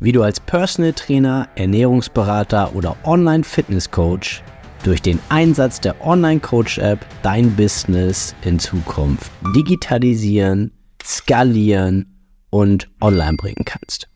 [0.00, 4.42] wie du als Personal Trainer, Ernährungsberater oder Online-Fitness-Coach
[4.82, 10.72] durch den Einsatz der Online-Coach-App dein Business in Zukunft digitalisieren,
[11.04, 12.06] skalieren
[12.48, 14.08] und online bringen kannst.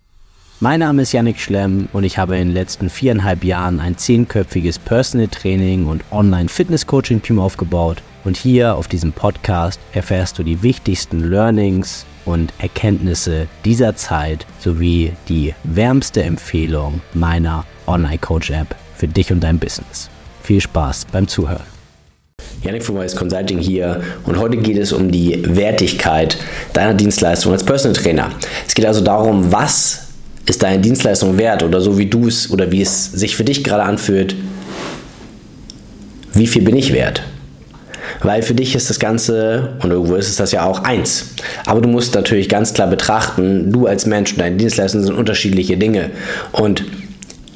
[0.61, 4.79] Mein Name ist Yannick Schlemm und ich habe in den letzten viereinhalb Jahren ein zehnköpfiges
[4.79, 8.03] Personal Training und Online Fitness Coaching Team aufgebaut.
[8.25, 15.13] Und hier auf diesem Podcast erfährst du die wichtigsten Learnings und Erkenntnisse dieser Zeit sowie
[15.29, 20.09] die wärmste Empfehlung meiner Online Coach App für dich und dein Business.
[20.43, 21.67] Viel Spaß beim Zuhören.
[22.63, 26.39] Yannick von Wise Consulting hier und heute geht es um die Wertigkeit
[26.73, 28.31] deiner Dienstleistung als Personal Trainer.
[28.67, 30.09] Es geht also darum, was
[30.47, 33.65] ist deine Dienstleistung wert oder so wie du es oder wie es sich für dich
[33.65, 34.35] gerade anfühlt,
[36.33, 37.23] wie viel bin ich wert?
[38.25, 41.35] Weil für dich ist das Ganze, und irgendwo ist es das ja auch, eins.
[41.67, 45.77] Aber du musst natürlich ganz klar betrachten, du als Mensch und deine Dienstleistungen sind unterschiedliche
[45.77, 46.11] Dinge.
[46.51, 46.85] Und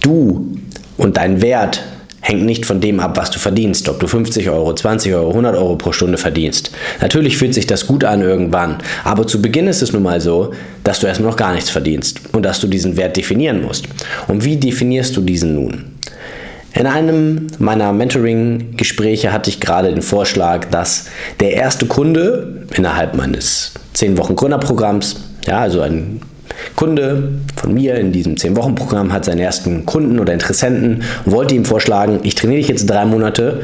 [0.00, 0.52] du
[0.98, 1.82] und dein Wert
[2.20, 5.56] hängt nicht von dem ab, was du verdienst, ob du 50 Euro, 20 Euro, 100
[5.56, 6.70] Euro pro Stunde verdienst.
[7.00, 10.52] Natürlich fühlt sich das gut an irgendwann, aber zu Beginn ist es nun mal so,
[10.84, 13.86] dass du erstmal noch gar nichts verdienst und dass du diesen Wert definieren musst.
[14.26, 15.97] Und wie definierst du diesen nun?
[16.78, 21.06] In einem meiner Mentoring-Gespräche hatte ich gerade den Vorschlag, dass
[21.40, 26.20] der erste Kunde innerhalb meines 10 Wochen Gründerprogramms, ja, also ein
[26.76, 31.64] Kunde von mir in diesem 10-Wochen-Programm hat seinen ersten Kunden oder Interessenten und wollte ihm
[31.64, 33.62] vorschlagen, ich trainiere dich jetzt drei Monate,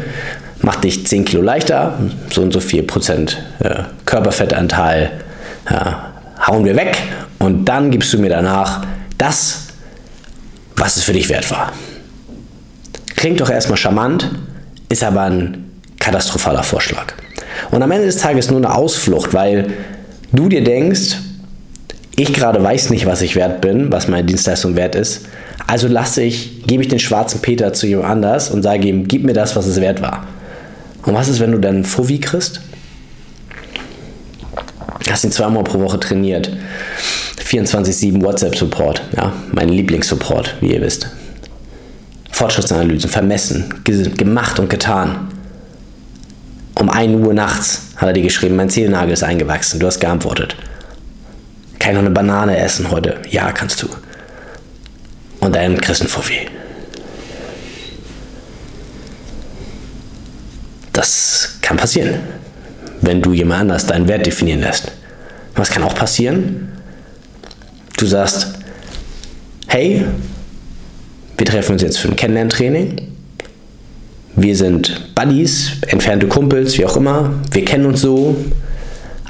[0.63, 1.97] mach dich 10 Kilo leichter,
[2.33, 5.13] so und so viel Prozent äh, Körperfettanteil
[5.71, 6.15] ja,
[6.49, 6.97] hauen wir weg
[7.39, 8.85] und dann gibst du mir danach
[9.19, 9.69] das,
[10.75, 11.71] was es für dich wert war.
[13.25, 14.29] Klingt doch erstmal charmant,
[14.91, 15.65] ist aber ein
[15.99, 17.15] katastrophaler Vorschlag.
[17.71, 19.69] Und am Ende des Tages nur eine Ausflucht, weil
[20.33, 21.17] du dir denkst,
[22.17, 25.25] ich gerade weiß nicht, was ich wert bin, was meine Dienstleistung wert ist.
[25.67, 29.25] Also lasse ich, gebe ich den schwarzen Peter zu jemand anders und sage ihm, gib
[29.25, 30.27] mir das, was es wert war.
[31.05, 32.61] Und was ist, wenn du dann einen Fovi kriegst?
[35.09, 36.51] Hast ihn zweimal pro Woche trainiert.
[37.43, 41.09] 24-7 WhatsApp-Support, ja, mein Lieblingssupport, wie ihr wisst.
[42.35, 45.29] Fortschrittsanalysen, vermessen, gemacht und getan.
[46.75, 49.79] Um 1 Uhr nachts hat er dir geschrieben, mein Zielnagel ist eingewachsen.
[49.79, 50.57] Du hast geantwortet.
[51.79, 53.19] Kann ich noch eine Banane essen heute?
[53.31, 53.89] Ja, kannst du.
[55.39, 56.51] Und dann kriegst du einen.
[60.93, 62.19] Das kann passieren,
[63.01, 64.91] wenn du jemand anders deinen Wert definieren lässt.
[65.55, 66.73] Was kann auch passieren?
[67.97, 68.55] Du sagst,
[69.69, 70.05] hey,
[71.37, 73.09] wir treffen uns jetzt für ein Kennenlerntraining.
[74.37, 77.35] Wir sind Buddies, entfernte Kumpels, wie auch immer.
[77.53, 78.37] Wir kennen uns so.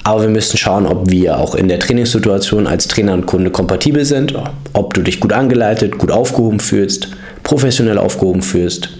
[0.02, 4.04] Aber wir müssen schauen, ob wir auch in der Trainingssituation als Trainer und Kunde kompatibel
[4.04, 4.34] sind,
[4.74, 7.08] ob du dich gut angeleitet, gut aufgehoben fühlst,
[7.42, 8.90] professionell aufgehoben fühlst,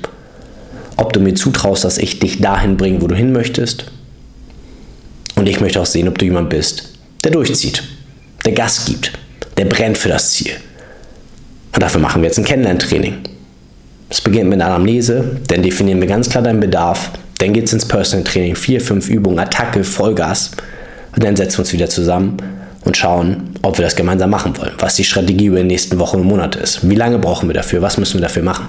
[0.96, 3.84] ob du mir zutraust, dass ich dich dahin bringe, wo du hin möchtest.
[5.36, 7.82] Und ich möchte auch sehen, ob du jemand bist, der durchzieht,
[8.46, 9.12] der Gas gibt,
[9.58, 10.52] der brennt für das Ziel.
[11.74, 13.16] Und dafür machen wir jetzt ein Kennenlerntraining.
[14.08, 17.72] Es beginnt mit einer Anamnese, dann definieren wir ganz klar deinen Bedarf, dann geht es
[17.72, 20.52] ins Personal Training, vier, fünf Übungen, Attacke, Vollgas.
[21.14, 22.36] Und dann setzen wir uns wieder zusammen
[22.84, 26.18] und schauen, ob wir das gemeinsam machen wollen, was die Strategie über die nächsten Wochen
[26.18, 26.88] und Monate ist.
[26.88, 27.82] Wie lange brauchen wir dafür?
[27.82, 28.68] Was müssen wir dafür machen?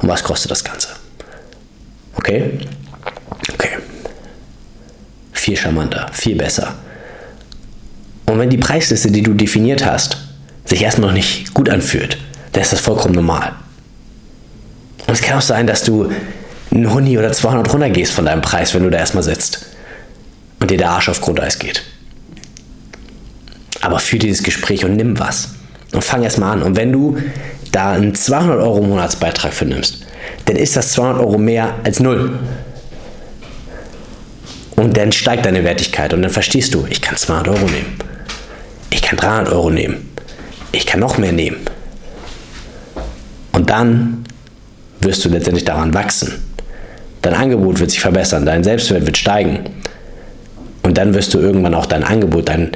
[0.00, 0.88] Und was kostet das Ganze?
[2.16, 2.58] Okay?
[3.52, 3.70] Okay.
[5.32, 6.74] Viel charmanter, viel besser.
[8.26, 10.16] Und wenn die Preisliste, die du definiert hast,
[10.64, 12.16] sich erstmal noch nicht gut anfühlt,
[12.54, 13.52] dann ist das vollkommen normal.
[15.06, 16.10] Und es kann auch sein, dass du
[16.70, 19.66] einen Huni oder 200 runtergehst von deinem Preis, wenn du da erstmal sitzt
[20.60, 21.82] und dir der Arsch auf Grundeis geht.
[23.80, 25.50] Aber führ dieses Gespräch und nimm was.
[25.92, 26.62] Und fang erst mal an.
[26.62, 27.18] Und wenn du
[27.70, 30.06] da einen 200 Euro Monatsbeitrag für nimmst,
[30.46, 32.38] dann ist das 200 Euro mehr als null.
[34.76, 37.98] Und dann steigt deine Wertigkeit und dann verstehst du, ich kann 200 Euro nehmen.
[38.90, 40.10] Ich kann 300 Euro nehmen.
[40.72, 41.58] Ich kann noch mehr nehmen.
[43.54, 44.24] Und dann
[45.00, 46.42] wirst du letztendlich daran wachsen.
[47.22, 49.60] Dein Angebot wird sich verbessern, dein Selbstwert wird steigen.
[50.82, 52.72] Und dann wirst du irgendwann auch dein Angebot, dein,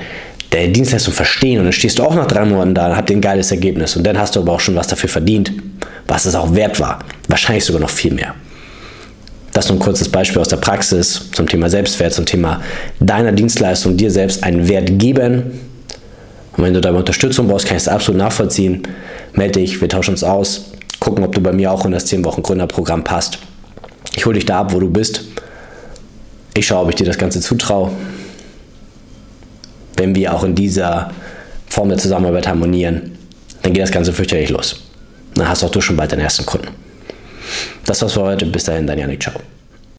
[0.51, 3.21] deine Dienstleistung verstehen und dann stehst du auch nach drei Monaten da und habt ein
[3.21, 3.97] geiles Ergebnis.
[3.97, 5.53] Und dann hast du aber auch schon was dafür verdient,
[6.07, 7.01] was es auch wert war.
[7.27, 8.35] Wahrscheinlich sogar noch viel mehr.
[9.53, 12.63] Das ist nur ein kurzes Beispiel aus der Praxis zum Thema Selbstwert, zum Thema
[13.01, 15.68] deiner Dienstleistung, dir selbst einen Wert geben.
[16.59, 18.83] Und wenn du dabei Unterstützung brauchst, kann ich es absolut nachvollziehen.
[19.33, 22.23] Melde dich, wir tauschen uns aus, gucken, ob du bei mir auch in das 10
[22.27, 23.39] Wochen Gründerprogramm passt.
[24.15, 25.25] Ich hole dich da ab, wo du bist
[26.59, 27.91] ich schaue, ob ich dir das Ganze zutraue.
[29.97, 31.11] Wenn wir auch in dieser
[31.69, 33.17] Form der Zusammenarbeit harmonieren,
[33.63, 34.83] dann geht das Ganze fürchterlich los.
[35.35, 36.69] Dann hast auch du schon bald deinen ersten Kunden.
[37.85, 38.47] Das war's für heute.
[38.47, 39.23] Bis dahin, dein Janik.
[39.23, 39.35] Ciao.